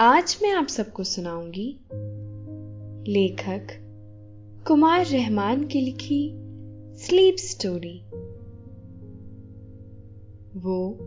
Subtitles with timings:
[0.00, 1.78] आज मैं आप सबको सुनाऊँगी
[3.12, 3.66] लेखक
[4.66, 6.32] कुमार रहमान की लिखी
[6.96, 8.02] स्लीप स्टोरी।
[10.60, 10.98] वो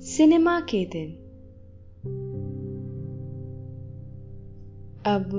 [0.00, 1.12] सिनेमा के दिन।
[5.06, 5.30] अब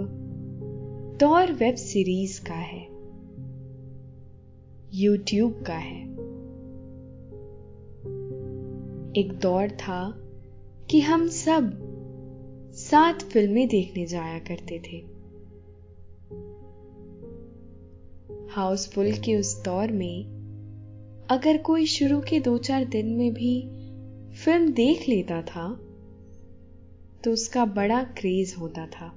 [1.19, 2.87] दौर वेब सीरीज़ का है।
[4.93, 6.03] यूट्यूब का है।
[9.21, 10.13] एक दौर था
[10.91, 11.92] कि हम सब
[12.73, 14.97] सात फ़िल्में देखने जाया करते थे।
[18.51, 20.25] हाउसफुल के उस दौर में,
[21.29, 23.61] अगर कोई शुरू के दो चार दिन में भी
[24.35, 25.67] फ़िल्म देख लेता था
[27.23, 29.07] तो उसका बड़ा क्रेज होता था।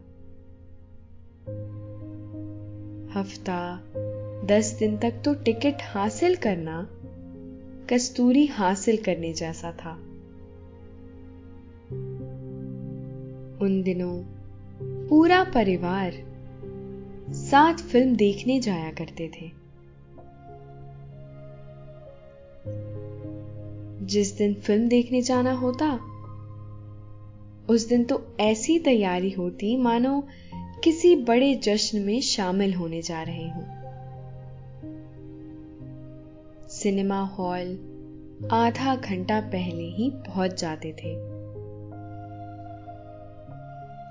[3.21, 3.83] हफ़्ता,
[4.47, 6.89] दस दिन तक तो टिकट हासिल करना
[7.91, 10.16] कस्तूरी हासिल करने जैसा था।
[13.63, 14.25] उन दिनों
[15.09, 16.13] पूरा परिवार
[17.31, 19.51] साथ फ़िल्म देखने जाया करते थे।
[24.07, 26.01] जिस दिन फ़िल्म देखने जाना होता,
[27.69, 30.27] उस दिन तो ऐसी तैयारी होती मानो
[30.85, 33.65] किसी बड़े जश्न में शामिल होने जा रहे हों।
[36.69, 37.79] सिनेमा हॉल
[38.53, 41.36] आधा घंटा पहले ही पहुँच जाते थे।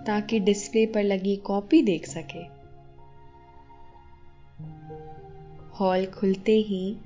[0.05, 2.43] ताकि डिस्प्ले पर लगी कॉपी देख सके।
[5.75, 6.97] हॉल खुलते ही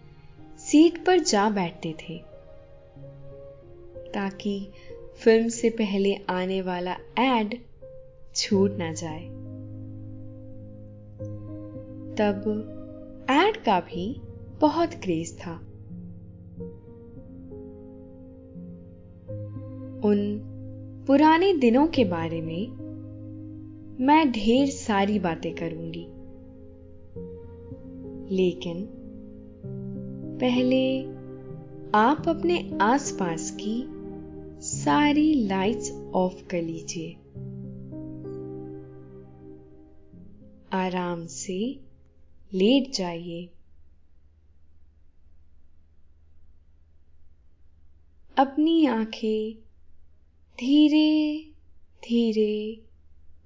[0.60, 2.18] सीट पर जा बैठते थे,
[4.14, 4.72] ताकि
[5.20, 7.58] फ़िल्म से पहले आने वाला एड
[8.36, 9.24] छूट ना जाए।
[12.16, 14.22] तब एड का भी
[14.62, 15.56] बहुत क्रेज था।
[20.04, 20.20] उन
[21.08, 22.89] पुराने दिनों के बारे में
[24.02, 26.06] मैं ढेर सारी बातें करूँगी।
[28.36, 28.88] लेकिन
[30.42, 31.02] पहले
[31.98, 33.84] आप अपने आसपास की
[34.62, 37.14] सारी लाइट्स ऑफ़ कर लीजिए।
[40.72, 41.80] आराम से
[42.54, 43.50] लेट जाइए।
[48.38, 49.56] अपनी आँखें
[50.60, 51.44] धीरे
[52.04, 52.89] धीरे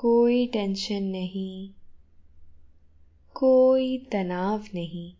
[0.00, 1.70] कोई टेंशन नहीं,
[3.34, 5.14] कोई तनाव नहीं।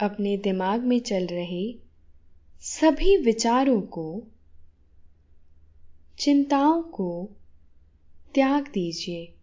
[0.00, 1.74] अपने दिमाग में चल रहे
[2.60, 4.22] सभी विचारों को,
[6.18, 7.28] चिंताओं को
[8.34, 9.34] त्याग दीजिए।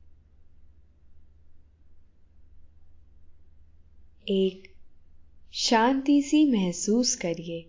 [4.28, 4.74] एक
[5.53, 7.69] शांति सी महसूस करिए।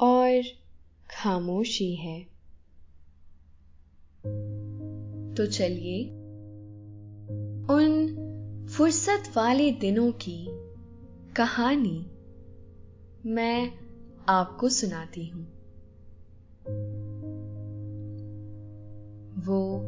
[0.00, 0.42] और
[1.10, 2.22] खामोशी है।
[5.34, 6.04] तो चलिए,
[7.70, 8.16] उन
[8.76, 10.46] फुर्सत वाले दिनों की
[11.36, 12.06] कहानी
[13.26, 13.72] मैं
[14.28, 15.44] आपको सुनाती हूँ।
[19.44, 19.82] वो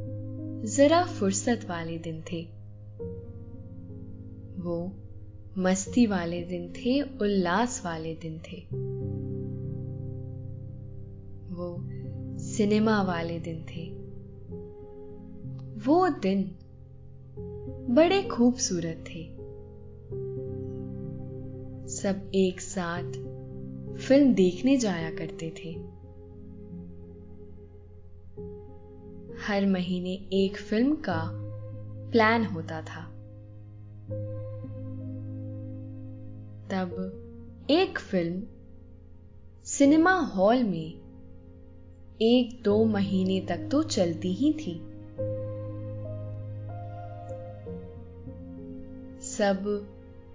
[0.65, 2.43] जरा फुर्सत वाले दिन थे।
[4.63, 4.93] वो
[5.59, 8.89] मस्ती वाले दिन थे, उल्लास वाले दिन थे।
[11.59, 11.89] वो
[12.39, 13.91] सिनेमा वाले दिन थे।
[15.81, 16.57] वो दिन
[17.95, 19.39] बड़े खूबसूरत थे।
[21.89, 23.13] सब एक साथ
[23.99, 25.71] फ़िल्म देखने जाया करते थे।
[29.43, 31.31] हर महीने एक फ़िल्म का
[32.11, 33.05] प्लान होता था।
[36.71, 37.15] तब
[37.71, 38.43] एक फ़िल्म
[39.65, 41.08] सिनेमा हॉल में
[42.23, 44.75] एक दो महीने तक तो चलती ही थी।
[49.23, 49.89] सब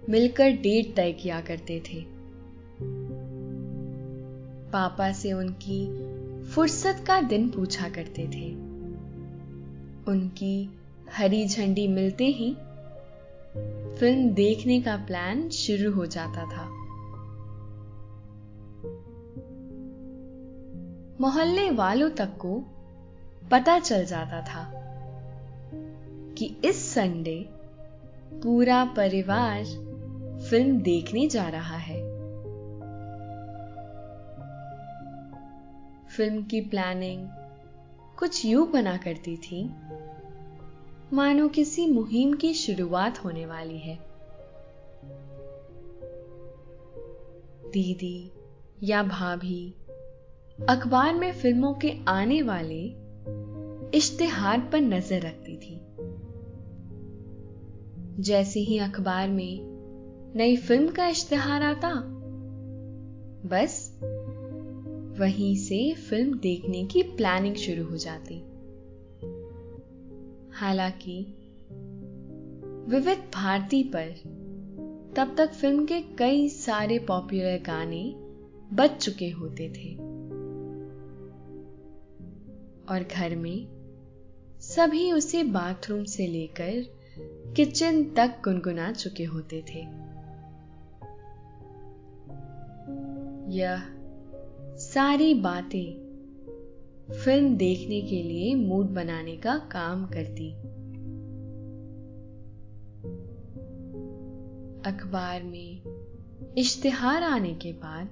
[0.08, 2.04] मिलकर डेट तय किया करते थे।
[4.72, 5.80] पापा से उनकी
[6.44, 8.54] फुर्सत का दिन पूछा करते थे।
[10.10, 10.70] उनकी
[11.16, 12.54] हरी झंडी मिलते ही
[13.98, 16.84] फ़िल्म देखने का प्लान शुरू हो जाता था।
[21.20, 22.60] मोहल्ले वालों तक को
[23.50, 24.70] पता चल जाता था
[26.38, 27.48] कि इस संडे
[28.42, 29.64] पूरा परिवार
[30.50, 32.00] फ़िल्म देखने जा रहा है।
[36.16, 37.28] फ़िल्म की प्लानिंग
[38.18, 39.64] कुछ यूँ बना करती थी,
[41.12, 43.96] मानो किसी मुहिम की शुरुआत होने वाली है।
[47.70, 48.32] दीदी
[48.82, 49.74] या भाभी
[50.58, 52.82] अखबार में फ़िल्मों के आने वाले
[53.98, 55.80] इश्तिहार पर नज़र रखती थी।
[58.22, 59.58] जैसे ही अखबार में
[60.36, 61.90] नई फ़िल्म का इश्तिहार आता,
[63.46, 63.98] बस
[65.20, 68.38] वहीं से फ़िल्म देखने की प्लानिंग शुरू हो जाती।
[70.52, 71.20] हालाँकि
[72.88, 74.14] विविध भारती पर
[75.16, 78.14] तब तक फ़िल्म के कई सारे पॉपुलर गाने
[78.72, 80.03] बज चुके होते थे।
[82.88, 83.66] और घर में
[84.60, 86.84] सभी उसे बाथरूम से लेकर
[87.56, 90.04] किचन तक गुनगुना चुके होते थे।
[93.56, 93.82] यह
[94.76, 96.04] सारी बातें
[97.24, 100.52] फ़िल्म देखने के लिए मूड बनाने का काम करती।
[104.90, 105.82] अखबार में
[106.58, 108.10] इश्तिहार आने के बाद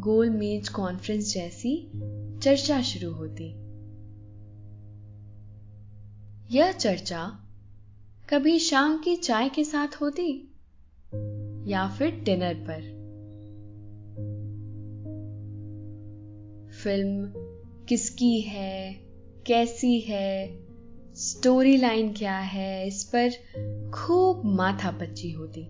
[0.00, 1.90] गोल मेज कॉन्फ्रेंस जैसी
[2.44, 3.44] चर्चा शुरू होती।
[6.56, 7.40] यह चर्चा
[8.30, 10.54] कभी शाम की चाय के साथ होती
[11.70, 12.80] या फिर डिनर पर?
[16.82, 17.32] फ़िल्म
[17.84, 18.94] किसकी है,
[19.46, 20.58] कैसी है
[21.14, 23.30] स्टोरी लाइन क्या है, इस पर
[23.90, 25.66] खूब माथा पच्ची होती।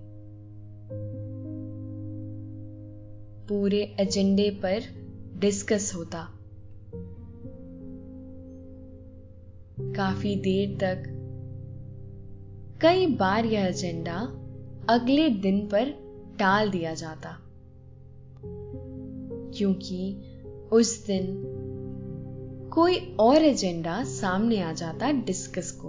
[3.49, 4.83] पूरे एजेंडे पर
[5.37, 6.34] डिस्कस होता।
[9.81, 11.04] काफ़ी देर तक।
[12.83, 14.16] कई बार यह एजेंडा
[14.88, 15.90] अगले दिन पर
[16.38, 17.38] टाल दिया जाता।
[19.57, 20.23] क्योंकि
[20.73, 21.50] उस दिन
[22.73, 25.88] कोई और एजेंडा सामने आ जाता डिस्कस को।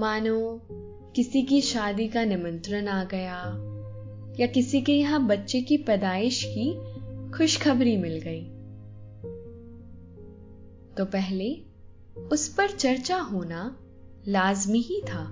[0.00, 0.60] मानो
[1.16, 3.42] किसी की शादी का निमंत्रण आ गया,
[4.40, 6.74] या किसी के यहाँ बच्चे की पैदाइश की
[7.30, 8.59] खुशखबरी मिल गई।
[11.00, 11.62] तो पहले
[12.32, 13.76] उस पर चर्चा होना
[14.28, 15.28] लाजमी ही था।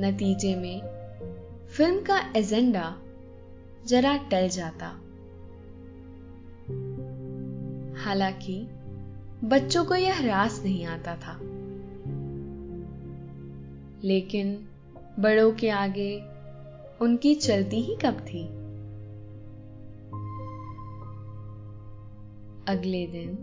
[0.00, 0.80] नतीजे में
[1.66, 2.98] फ़िल्म का एजेंडा
[3.86, 4.86] जरा टल जाता।
[8.04, 8.68] हालाँकि
[9.44, 11.38] बच्चों को यह रास नहीं आता था।
[14.04, 14.68] लेकिन
[15.18, 16.20] बड़ों के आगे
[17.00, 18.61] उनकी चलती ही कब थी?
[22.72, 23.34] अगले दिन,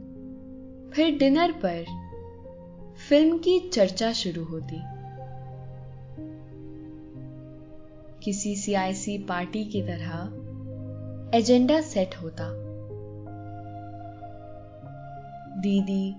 [0.93, 1.83] फिर डिनर पर
[3.09, 4.81] फ़िल्म की चर्चा शुरू होती।
[8.23, 12.49] किसी सियासी पार्टी की तरह एजेंडा सेट होता।
[15.61, 16.15] दीदी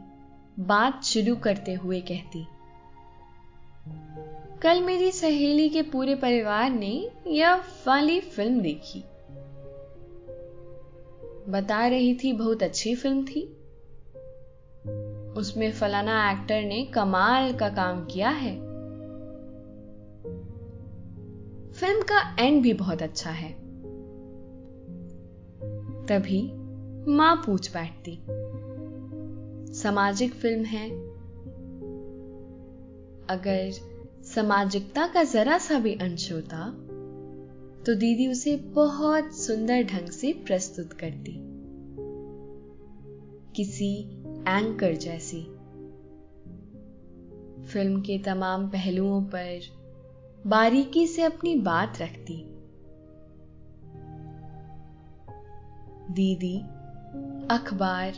[0.58, 2.46] बात शुरू करते हुए कहती,
[4.62, 6.94] कल मेरी सहेली के पूरे परिवार ने
[7.26, 9.02] यह वाली फ़िल्म देखी।
[11.48, 13.56] बता रही थी, बहुत अच्छी फ़िल्म थी।
[15.36, 18.56] उसमें फलाना एक्टर ने कमाल का काम किया है।
[21.72, 23.52] फ़िल्म का एंड भी बहुत अच्छा है।
[26.06, 26.52] तभी
[27.12, 28.22] माँ पूछ बैठती,
[29.74, 30.90] सामाजिक फ़िल्म है?
[33.30, 33.70] अगर
[34.22, 36.89] सामाजिकता का जरा सा भी अंश होता
[37.86, 41.32] तो दीदी उसे बहुत सुंदर ढंग से प्रस्तुत करती।
[43.56, 43.96] किसी
[44.48, 45.42] एंकर जैसी।
[47.66, 49.60] फ़िल्म के तमाम पहलुओं पर
[50.46, 52.44] बारीकी से अपनी बात रखती।
[56.12, 56.58] दीदी
[57.54, 58.14] अखबार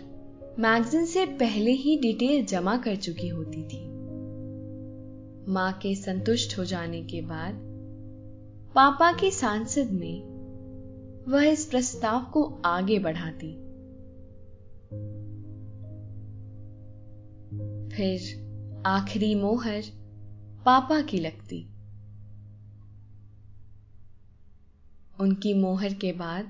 [0.58, 3.86] मैगजीन से पहले ही डिटेल जमा कर चुकी होती थी।
[5.52, 7.71] माँ के संतुष्ट हो जाने के बाद
[8.74, 10.32] पापा की सांसद में
[11.28, 13.52] वह इस प्रस्ताव को आगे बढ़ाती।
[17.96, 18.42] फिर
[18.86, 19.82] आखिरी मोहर
[20.64, 21.62] पापा की लगती।
[25.20, 26.44] उनकी मोहर के बाद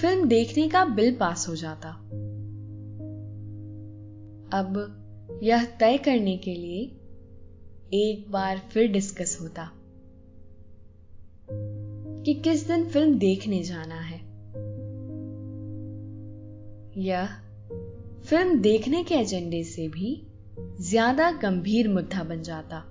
[0.00, 1.90] फ़िल्म देखने का बिल पास हो जाता।
[4.58, 4.94] अब
[5.42, 6.82] यह तय करने के लिए
[7.94, 9.72] एक बार फिर डिस्कस होता।
[12.28, 14.18] कि किस दिन फ़िल्म देखने जाना है।
[17.02, 17.26] यह
[18.24, 20.26] फ़िल्म देखने के एजेंडे से भी
[20.80, 22.84] ज़्यादा गंभीर मुद्दा बन जाता।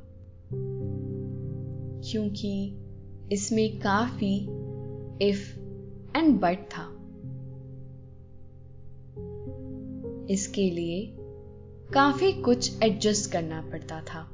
[2.11, 2.77] क्योंकि
[3.31, 4.37] इसमें काफ़ी
[5.29, 5.59] इफ़
[6.17, 6.93] एंड बट था।
[10.33, 11.15] इसके लिए
[11.93, 14.29] काफ़ी कुछ एडजस्ट करना पड़ता था।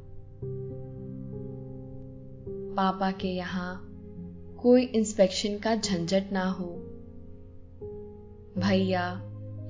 [2.76, 3.93] पापा के यहाँ
[4.64, 6.66] कोई इंस्पेक्शन का झंझट ना हो।
[8.58, 9.22] भैया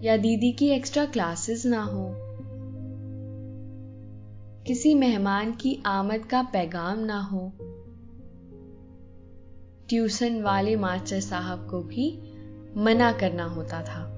[0.04, 2.16] या दीदी की एक्स्ट्रा क्लासेस ना हो।
[4.68, 7.52] किसी मेहमान की आमद का पैगाम ना हो।
[9.90, 12.22] ट्यूशन वाले मास्टर साहब को भी
[12.78, 14.10] मना करना होता था।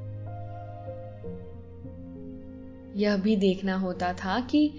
[2.96, 4.74] यह भी देखना होता था कि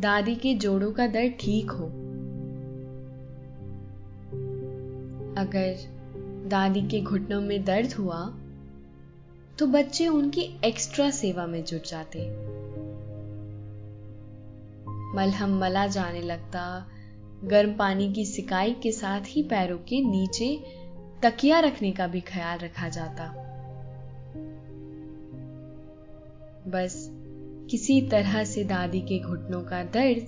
[0.00, 2.05] दादी के जोड़ों का दर्द ठीक हो।
[5.38, 5.96] अगर
[6.48, 8.34] दादी के घुटनों में दर्द हुआ
[9.58, 12.18] तो बच्चे उनकी एक्स्ट्रा सेवा में जुट जाते।
[15.16, 16.86] मलहम मला जाने लगता,
[17.44, 20.64] गर्म पानी की सिकाई के साथ ही पैरों के नीचे
[21.22, 23.42] तकिया रखने का भी ख्याल रखा जाता।
[26.68, 27.08] बस
[27.70, 30.26] किसी तरह से दादी के घुटनों का दर्द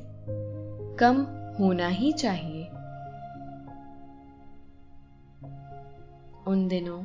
[1.00, 1.16] कम
[1.60, 2.57] होना ही चाहिए।
[6.48, 7.04] उन दिनों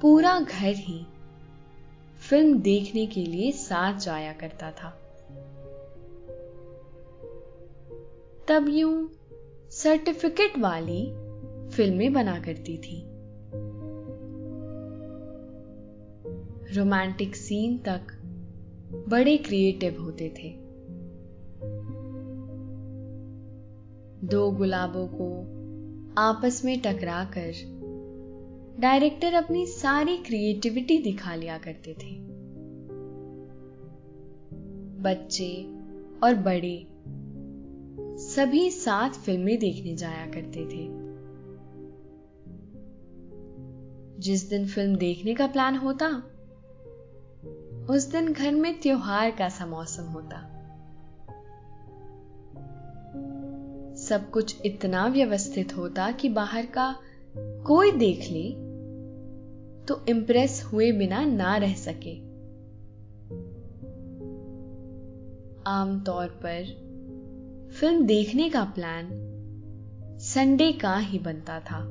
[0.00, 1.06] पूरा घर ही
[2.30, 4.90] फ़िल्म देखने के लिए साथ जाया करता था।
[8.48, 9.10] तब यूँ
[9.70, 11.12] सर्टिफिकेट वाली
[11.70, 13.06] फ़िल्में बना करती थी।
[16.74, 18.06] रोमांटिक सीन तक
[19.08, 20.56] बड़े क्रिएटिव होते थे।
[24.26, 25.60] दो गुलाबों को
[26.18, 27.69] आपस में टकराकर
[28.78, 32.40] डायरेक्टर अपनी सारी क्रिएटिविटी दिखा लिया करते थे।
[35.02, 35.64] बच्चे
[36.22, 36.86] और बड़े
[38.18, 41.00] सभी साथ फ़िल्में देखने जाया करते थे।
[44.20, 46.06] जिस दिन फ़िल्म देखने का प्लान होता,
[47.90, 50.56] उस दिन घर में त्योहार का सा मौसम होता।
[53.94, 56.96] सब कुछ इतना व्यवस्थित होता कि बाहर का
[57.66, 58.50] कोई देख ले
[59.86, 62.16] तो इंप्रेस हुए बिना ना रह सके।
[65.66, 66.64] आमतौर पर
[67.80, 69.08] फ़िल्म देखने का प्लान
[70.20, 71.84] संडे का ही बनता था।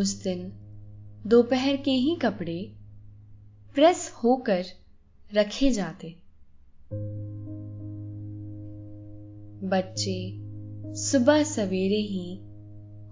[0.00, 0.52] उस दिन,
[1.26, 2.72] दोपहर के ही कपड़े
[3.74, 4.64] प्रेस होकर
[5.34, 6.16] रखे जाते।
[9.64, 10.38] बच्चे
[10.94, 12.51] सुबह सवेरे ही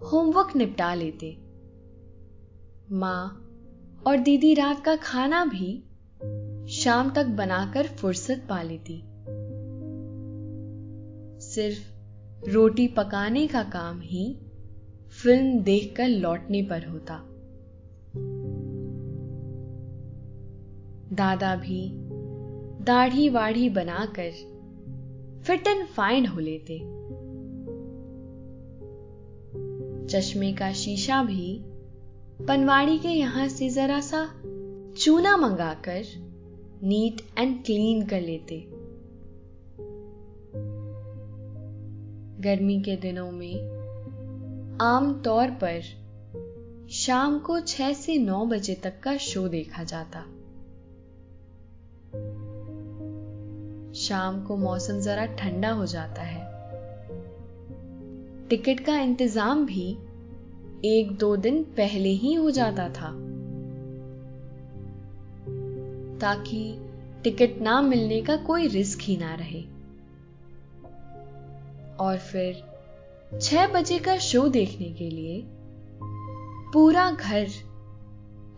[0.03, 1.37] होमवर्क निपटा लेते।
[2.93, 3.47] माँ
[4.07, 5.85] और दीदी रात का खाना भी
[6.69, 9.03] शाम तक बनाकर फुर्सत पा लेती।
[11.41, 12.01] सिर्फ़
[12.51, 14.39] रोटी पकाने का काम ही
[15.11, 17.27] फ़िल्म देखकर लौटने पर होता।
[21.13, 21.91] दादा भी
[22.85, 24.31] दाढ़ी वाढ़ी बनाकर
[25.45, 27.00] फिट एंड फाइन हो लेते।
[30.11, 31.61] चश्मे का शीशा भी
[32.49, 34.27] पनवाड़ी के यहाँ से जरा सा
[34.99, 36.05] चूना मंगाकर
[36.83, 38.67] नीट एंड क्लीन कर लेते।
[42.43, 43.81] गर्मी के दिनों में
[44.83, 45.83] आम तौर पर
[46.91, 50.21] शाम को छह से नौ बजे तक का शो देखा जाता।
[53.95, 56.50] शाम को मौसम जरा ठंडा हो जाता है।
[58.51, 59.99] टिकट का इंतज़ाम भी
[60.85, 63.11] एक दो दिन पहले ही हो जाता था।
[66.19, 66.79] ताकि
[67.25, 69.61] टिकट ना मिलने का कोई रिस्क ही ना रहे।
[71.97, 72.63] और फिर
[73.43, 75.43] छह बजे का शो देखने के लिए
[76.73, 77.49] पूरा घर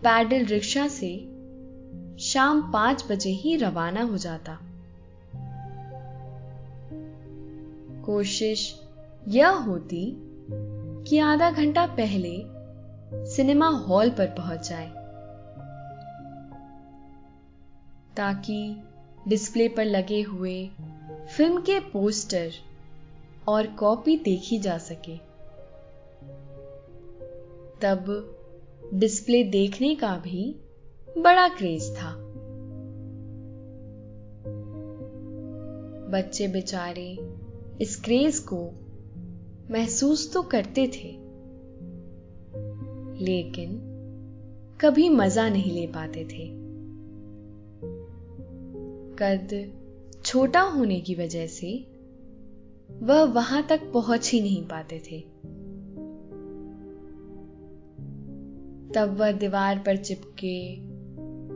[0.03, 1.17] पैडल रिक्शा से
[2.19, 4.59] शाम पाँच बजे ही रवाना हो जाता।
[8.05, 8.82] कोशिश
[9.29, 10.05] यह होती
[11.09, 12.37] कि आधा घंटा पहले
[13.27, 14.89] सिनेमा हॉल पर पहुँच जाए,
[18.17, 18.83] ताकि
[19.29, 20.71] डिस्प्ले पर लगे हुए
[21.37, 22.51] फ़िल्म के पोस्टर
[23.49, 25.17] और कॉपी देखी जा सके।
[27.81, 28.35] तब
[28.95, 30.57] डिस्प्ले देखने का भी
[31.19, 32.15] बड़ा क्रेज था।
[36.13, 37.19] बच्चे बेचारे
[37.81, 38.82] इस क्रेज को
[39.71, 41.23] महसूस तो करते थे।
[43.25, 43.89] लेकिन
[44.81, 46.49] कभी मज़ा नहीं ले पाते थे।
[49.19, 49.73] कद
[50.25, 51.87] छोटा होने की वजह से
[53.03, 55.21] वह वहाँ तक पहुँच ही नहीं पाते थे।
[58.95, 60.77] तब वह दीवार पर चिपके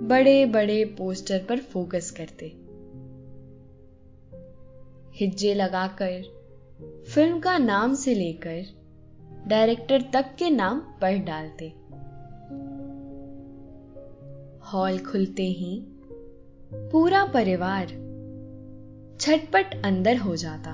[0.07, 2.47] बड़े बड़े पोस्टर पर फोकस करते।
[5.15, 6.36] हिज्जे लगाकर
[6.83, 8.65] फ़िल्म का नाम से लेकर
[9.49, 11.69] डायरेक्टर तक के नाम पढ़ डालते।
[14.67, 15.87] हॉल खुलते ही
[16.75, 17.87] पूरा परिवार
[19.21, 20.73] छटपट अंदर हो जाता।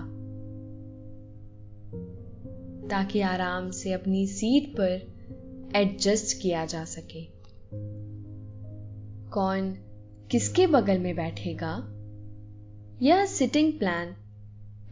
[2.89, 5.13] ताकि आराम से अपनी सीट पर
[5.77, 7.25] एडजस्ट किया जा सके।
[9.31, 9.73] कौन
[10.31, 11.89] किसके बगल में बैठेगा?
[13.03, 14.17] यह सिटिंग प्लान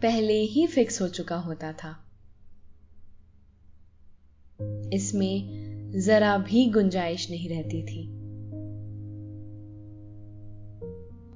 [0.03, 2.05] पहले ही फिक्स हो चुका होता था।
[4.93, 5.61] इसमें
[6.01, 8.09] जरा भी गुंजाइश नहीं रहती थी।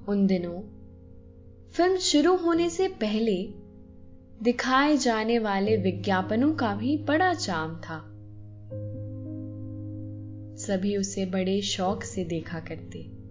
[0.09, 0.61] उन दिनों
[1.73, 3.55] फ़िल्म शुरू होने से पहले
[4.43, 8.11] दिखाए जाने वाले विज्ञापनों का भी बड़ा चाम था।
[10.57, 13.25] सभी उसे बड़े शौक से देखा करते।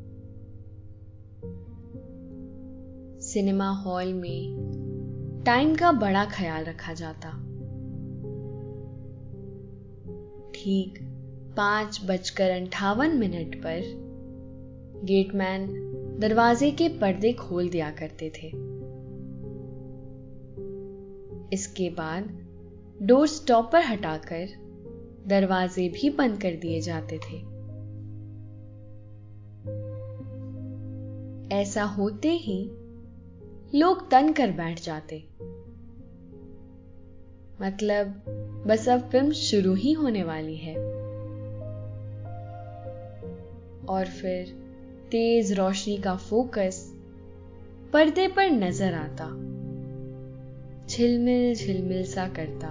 [3.22, 4.73] सिनेमा हॉल में
[5.46, 7.30] टाइम का बड़ा ख्याल रखा जाता।
[10.56, 11.00] ठीक
[11.58, 13.82] पाँच बजकर अंठावन मिनट पर
[15.04, 15.68] गेटमैन
[16.20, 18.48] दरवाजे के पर्दे खोल दिया करते थे।
[21.56, 22.48] इसके बाद
[23.02, 24.48] डोर स्टॉपर हटाकर
[25.28, 27.54] दरवाजे भी बंद कर दिए जाते थे।
[31.56, 32.72] ऐसा होते ही
[33.76, 35.24] लोग तन कर बैठ जाते।
[37.62, 38.24] मतलब
[38.68, 40.76] बस अब फ़िल्म शुरू ही होने वाली है।
[43.86, 44.48] और फिर,
[45.12, 46.94] तेज रोशनी का फोकस
[47.94, 49.26] पर्दे पर नज़र आता।
[50.88, 52.68] झिलमिल झिलमिल सा करता।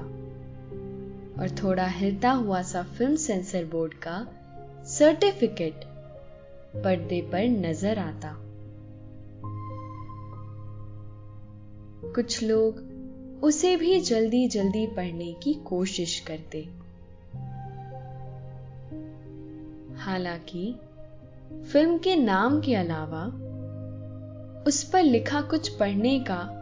[1.42, 4.28] और थोड़ा हिलता हुआ सा फ़िल्म सेंसर बोर्ड का
[4.84, 5.74] सर्टिफिकेट
[6.84, 8.51] पर्दे पर नज़र आता।
[12.04, 12.92] कुछ लोग
[13.44, 16.58] उसे भी जल्दी जल्दी पढ़ने की कोशिश करते।
[19.98, 20.74] हालाँकि,
[21.72, 23.24] फ़िल्म के नाम के अलावा,
[24.66, 26.58] उस पर लिखा कुछ पढ़ने का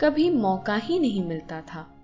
[0.00, 1.94] कभी मौका ही नहीं मिलता था।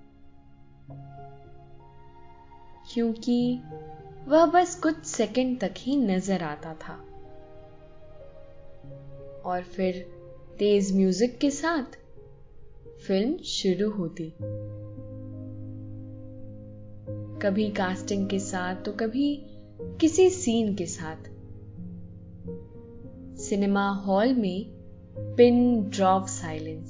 [2.94, 3.60] क्योंकि
[4.26, 7.04] वह बस कुछ सेकंड तक ही नज़र आता था।
[9.44, 10.06] और फिर
[10.58, 12.03] तेज म्यूज़िक के साथ
[13.06, 14.34] फ़िल्म शुरू होती।
[17.42, 19.46] कभी कास्टिंग के साथ तो कभी
[19.80, 21.16] किसी सीन के साथ।
[23.36, 24.66] सिनेमा हॉल में
[25.18, 26.88] पिन ड्रॉप साइलेंस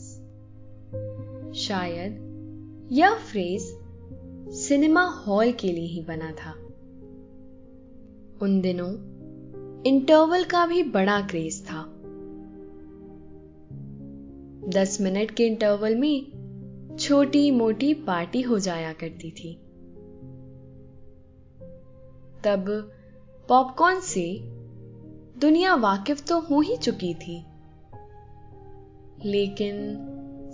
[1.57, 2.20] शायद
[2.92, 3.62] यह फ्रेज
[4.55, 6.53] सिनेमा हॉल के लिए ही बना था।
[8.42, 8.92] उन दिनों
[9.83, 11.93] इंटरवल का भी बड़ा क्रेज था।
[14.68, 16.27] दस मिनट के इंटरवल में
[17.00, 19.55] छोटी मोटी पार्टी हो जाया करती थी।
[22.44, 22.92] तब
[23.48, 24.40] पॉपकॉर्न से
[25.40, 27.44] दुनिया वाकिफ तो हो ही चुकी थी।
[29.24, 29.96] लेकिन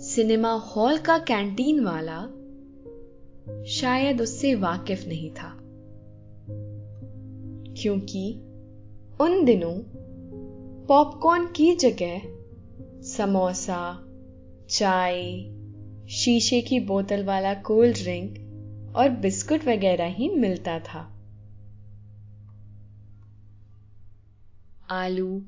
[0.01, 2.27] सिनेमा हॉल का कैंटीन वाला
[3.63, 5.57] शायद उससे वाकिफ नहीं था।
[7.81, 8.33] क्योंकि
[9.21, 9.73] उन दिनों
[10.85, 12.40] पॉपकॉर्न की जगह
[13.03, 14.05] समोसा,
[14.69, 15.21] चाय,
[16.09, 18.51] शीशे की बोतल वाला कोल्ड ड्रिंक
[18.95, 21.17] और बिस्कुट वगैरह ही मिलता था।
[24.89, 25.41] आलू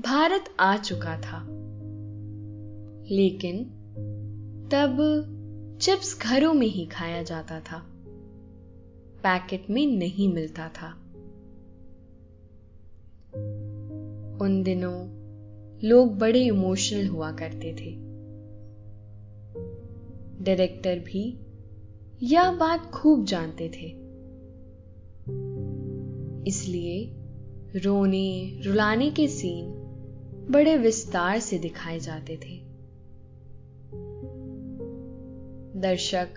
[0.00, 1.46] भारत आ चुका था।
[3.14, 3.64] लेकिन
[4.72, 4.98] तब
[5.82, 7.78] चिप्स घरों में ही खाया जाता था।
[9.22, 10.92] पैकेट में नहीं मिलता था।
[14.40, 15.21] उन दिनों
[15.84, 18.12] लोग बड़े इमोशनल हुआ करते थे।
[20.44, 21.40] डायरेक्टर भी
[22.22, 24.02] यह बात खूब जानते थे।
[26.48, 27.10] इसलिए
[27.78, 29.66] रोने, रुलाने के सीन
[30.50, 32.72] बड़े विस्तार से दिखाए जाते थे।
[35.80, 36.28] दर्शक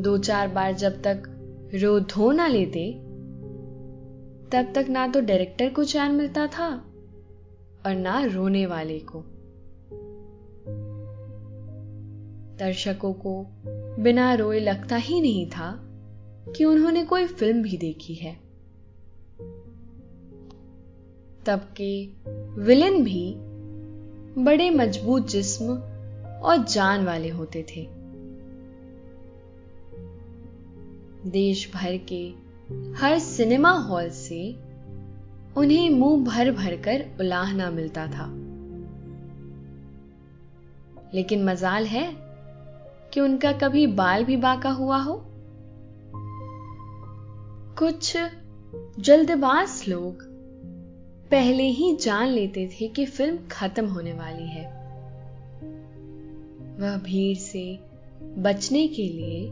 [0.00, 1.22] दो चार बार जब तक
[1.74, 2.92] रो धो ना लेते,
[4.52, 6.91] तब तक ना तो डायरेक्टर को चैन मिलता था।
[7.86, 9.24] और ना रोने वाले को।
[12.58, 13.46] दर्शकों को
[14.02, 15.80] बिना रोए लगता ही नहीं था
[16.56, 18.34] कि उन्होंने कोई फ़िल्म भी देखी है।
[21.46, 22.06] तब के
[22.62, 23.34] विलेन भी
[24.42, 25.66] बड़े मज़बूत जिस्म
[26.42, 27.88] और जान वाले होते थे।
[31.30, 32.34] देश भर के
[33.00, 34.56] हर सिनेमा हॉल से
[35.56, 38.42] उन्हें मुँह भर भर कर उलाहना मिलता था।
[41.14, 42.16] लेकिन मजाल है
[43.12, 45.24] कि उनका कभी बाल भी बाका हुआ हो।
[47.78, 48.16] कुछ
[49.00, 50.18] जल्दबाज लोग
[51.30, 54.66] पहले ही जान लेते थे कि फ़िल्म खत्म होने वाली है।
[56.80, 57.78] वह भीड़ से
[58.22, 59.48] बचने के लिए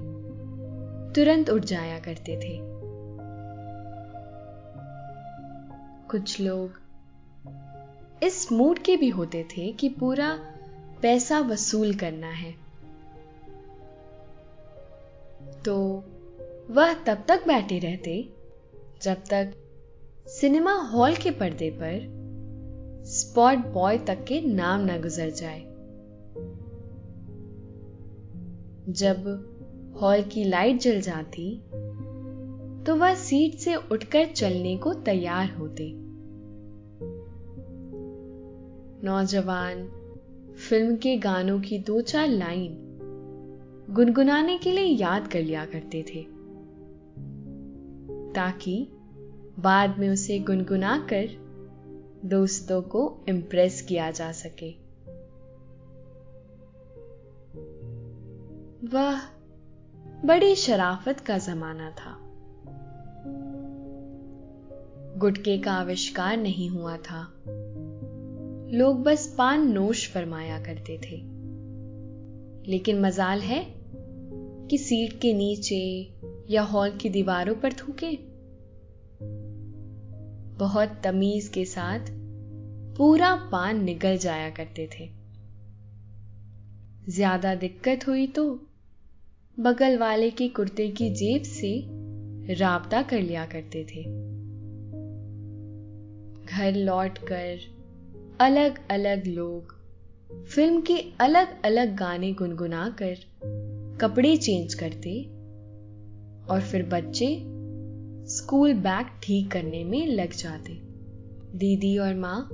[1.15, 2.70] तुरंत उठ जाया करते थे।
[6.11, 6.73] कुछ लोग
[8.23, 10.38] इस मूड के भी होते थे कि पूरा
[11.03, 12.55] पैसा वसूल करना है।
[15.64, 16.05] तो
[16.70, 18.33] वह तब तक बैठे रहते
[19.03, 19.53] जब तक
[20.27, 22.20] सिनेमा हॉल के पर्दे पर
[23.07, 25.61] स्पॉट बॉय तक के नाम ना गुजर जाए।
[28.92, 29.46] जब
[30.03, 31.62] हॉल की लाइट जल जाती
[32.87, 35.93] तो वह सीट से उठकर चलने को तैयार होते।
[39.07, 39.88] नौजवान,
[40.69, 42.87] फ़िल्म के गानों की दो चार लाइन
[43.90, 46.23] गुनगुनाने के लिए याद कर लिया करते थे।
[48.35, 48.88] ताकि
[49.59, 51.29] बाद में उसे गुनगुना कर
[52.25, 54.71] दोस्तों को इम्प्रेस किया जा सके।
[58.87, 59.21] वह
[60.25, 62.20] बड़ी शराफत का जमाना था।
[65.21, 67.33] गुटके का आविष्कार नहीं हुआ था।
[68.73, 71.17] लोग बस पान नोश फरमाया करते थे।
[72.71, 73.67] लेकिन मजाल है
[74.69, 76.13] कि सीट के नीचे
[76.51, 78.19] या हॉल की दीवारों पर थूके।
[80.59, 82.01] बहुत तमीज के साथ
[82.97, 85.11] पूरा पान निकल जाया करते थे।
[87.13, 88.61] ज़्यादा दिक्कत हुई तो
[89.61, 91.85] बगल वाले के कुर्ते की जेब से
[92.55, 94.30] राबता कर लिया करते थे।
[96.51, 97.59] घर लौटकर
[98.41, 99.75] अलग अलग लोग
[100.47, 103.17] फ़िल्म के अलग अलग गाने गुनगुनाकर
[104.01, 105.23] कपड़े चेंज करते
[106.51, 107.43] और फिर बच्चे
[108.27, 110.73] स्कूल बैग ठीक करने में लग जाते।
[111.59, 112.49] दीदी और माँ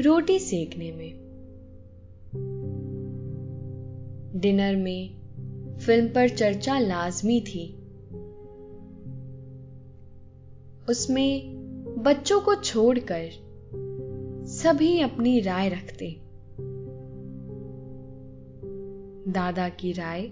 [0.00, 1.18] रोटी सेकने में।
[4.40, 5.18] डिनर में
[5.78, 7.74] फ़िल्म पर चर्चा लाजमी थी।
[10.88, 11.57] उसमें
[11.98, 13.30] बच्चों को छोड़कर
[14.46, 16.20] सभी अपनी राय रखते
[19.32, 20.30] दादा की राय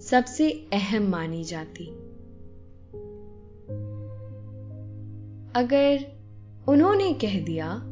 [0.00, 1.86] सबसे अहम मानी जाती।
[5.60, 6.06] अगर
[6.68, 7.82] उन्होंने कह दिया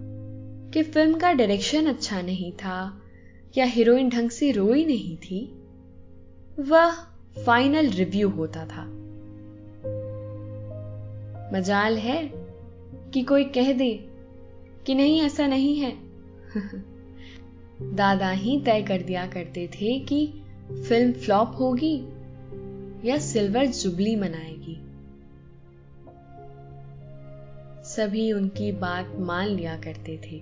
[0.75, 3.03] कि फ़िल्म का डायरेक्शन अच्छा नहीं था
[3.57, 5.63] या हीरोइन ढंग से रोई नहीं थी,
[6.61, 6.91] वह
[7.47, 8.85] फाइनल रिव्यू होता था।
[11.53, 12.42] मजाल है
[13.15, 14.09] कि कोई कह दे
[14.87, 15.97] कि नहीं, ऐसा नहीं है।
[17.97, 20.35] दादा ही तय कर दिया करते थे कि
[20.89, 22.09] फ़िल्म फ्लॉप होगी
[23.09, 24.79] या सिल्वर जुबली मनाएगी।
[27.85, 30.39] सभी उनकी बात मान लिया करते थे।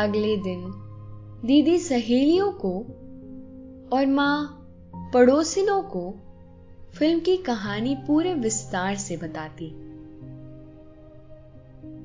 [0.00, 0.64] अगले दिन
[1.44, 2.78] दीदी सहेलियों को
[3.96, 4.60] और माँ
[5.14, 6.14] पड़ोसिनों को
[6.98, 9.83] फ़िल्म की कहानी पूरे विस्तार से बताती।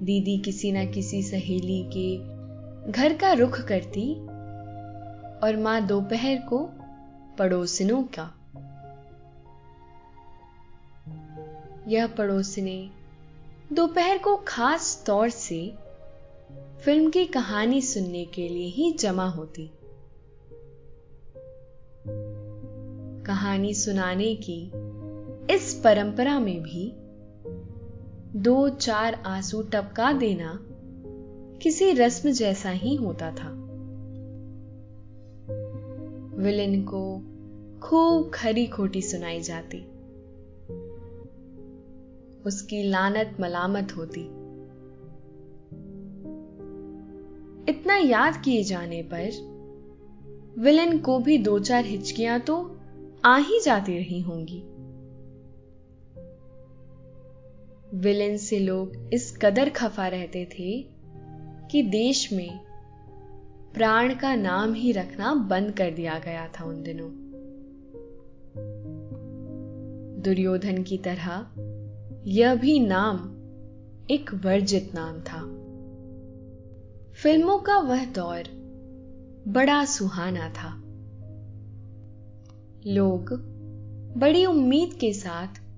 [0.03, 2.17] दीदी किसी ना किसी सहेली के
[2.91, 4.13] घर का रुख करती
[5.39, 6.69] और माँ दोपहर को
[7.39, 8.33] पड़ोसनों का।
[11.87, 12.89] यह पड़ोसने
[13.73, 15.73] दोपहर को खास तौर से
[16.85, 19.71] फ़िल्म की कहानी सुनने के लिए ही जमा होती।
[23.25, 24.71] कहानी सुनाने की
[25.53, 26.93] इस परंपरा में भी
[28.35, 30.59] दो चार आँसू टपका देना
[31.61, 33.49] किसी रस्म जैसा ही होता था।
[36.37, 37.19] विलेन को
[37.79, 39.77] खूब खरी खोटी सुनाई जाती।
[42.45, 44.21] उसकी लानत मलामत होती।
[47.71, 49.49] इतना याद किए जाने पर
[50.59, 52.77] विलेन को भी दो चार हिचकियाँ तो
[53.25, 54.63] आ ही जाती रही होंगी।
[57.93, 60.85] विलेन से लोग इस कदर खफा रहते थे
[61.71, 62.59] कि देश में
[63.73, 67.09] प्राण का नाम ही रखना बंद कर दिया गया था उन दिनों।
[70.21, 71.47] दुर्योधन की तरह
[72.25, 73.17] यह भी नाम
[74.11, 75.59] एक वर्जित नाम था।
[77.13, 78.43] फ़िल्मों का वह दौर
[79.47, 80.81] बड़ा सुहाना था।
[82.87, 83.33] लोग
[84.17, 85.68] बड़ी उम्मीद के साथ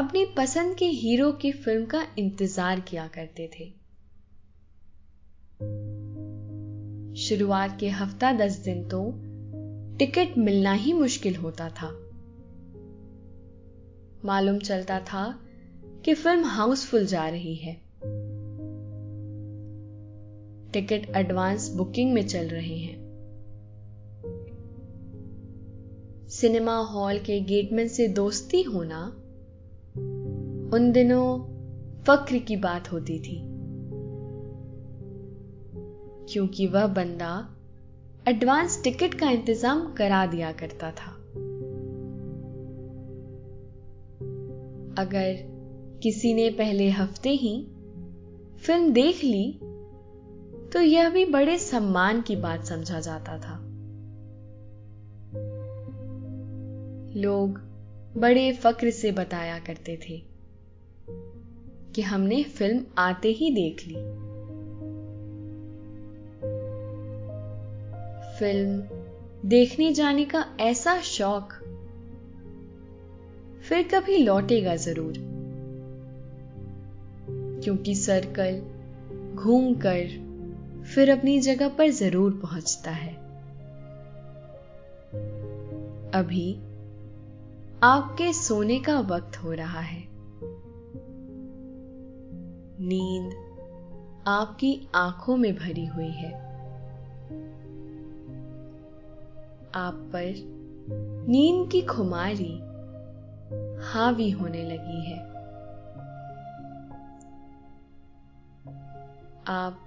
[0.00, 3.64] अपनी पसंद के हीरो की फ़िल्म का इंतज़ार किया करते थे।
[7.20, 9.12] शुरुआत के हफ़्ता दस दिन तो
[9.98, 11.88] टिकट मिलना ही मुश्किल होता था।
[14.24, 15.40] मालूम चलता था
[16.04, 17.74] कि फ़िल्म हाउसफुल जा रही है।
[20.72, 22.98] टिकट एडवांस बुकिंग में चल रहे हैं।
[26.28, 29.19] सिनेमा हॉल के गेटमैन से दोस्ती होना
[30.74, 31.38] उन दिनों
[32.02, 33.40] फक्र की बात होती थी।
[36.32, 37.56] क्योंकि वह बंदा
[38.28, 41.10] एडवांस टिकट का इंतज़ाम करा दिया करता था।
[44.98, 45.36] अगर
[46.02, 47.66] किसी ने पहले हफ़्ते ही
[48.58, 49.60] फ़िल्म देख ली
[50.72, 53.58] तो यह भी बड़े सम्मान की बात समझा जाता था।
[57.20, 57.58] लोग
[58.16, 60.29] बड़े फक्र से बताया करते थे।
[61.94, 63.94] कि हमने फ़िल्म आते ही देख ली।
[68.38, 68.82] फ़िल्म
[69.48, 71.52] देखने जाने का ऐसा शौक,
[73.62, 75.12] फिर कभी लौटेगा ज़रूर।
[77.64, 78.60] क्योंकि सर्कल
[79.34, 83.14] घूमकर फिर अपनी जगह पर ज़रूर पहुँचता है।
[86.14, 86.54] अभी
[87.82, 90.09] आपके सोने का वक्त हो रहा है।
[92.82, 93.50] नींद
[94.26, 96.34] आपकी आँखों में भरी हुई है।
[99.74, 100.34] आप पर
[101.28, 102.58] नींद की खुमारी
[103.84, 105.18] हावी होने लगी है।
[109.46, 109.80] आप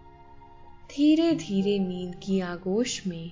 [0.90, 3.32] धीरे धीरे नींद की आगोश में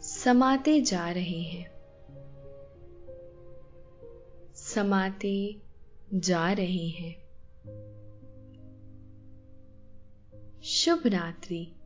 [0.00, 1.70] समाते जा रहे हैं।
[4.54, 5.56] समाते
[6.14, 7.27] जा रहे हैं।
[10.70, 11.77] शुभ रात्रि।